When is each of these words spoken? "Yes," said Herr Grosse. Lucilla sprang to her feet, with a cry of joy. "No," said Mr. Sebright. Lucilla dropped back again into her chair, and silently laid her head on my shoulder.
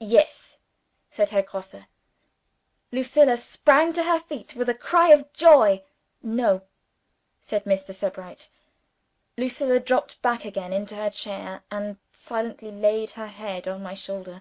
"Yes," 0.00 0.60
said 1.10 1.28
Herr 1.28 1.42
Grosse. 1.42 1.74
Lucilla 2.90 3.36
sprang 3.36 3.92
to 3.92 4.02
her 4.04 4.18
feet, 4.18 4.54
with 4.56 4.70
a 4.70 4.74
cry 4.74 5.10
of 5.10 5.30
joy. 5.34 5.84
"No," 6.22 6.62
said 7.38 7.64
Mr. 7.64 7.92
Sebright. 7.94 8.48
Lucilla 9.36 9.78
dropped 9.78 10.22
back 10.22 10.46
again 10.46 10.72
into 10.72 10.96
her 10.96 11.10
chair, 11.10 11.64
and 11.70 11.98
silently 12.12 12.70
laid 12.70 13.10
her 13.10 13.26
head 13.26 13.68
on 13.68 13.82
my 13.82 13.92
shoulder. 13.92 14.40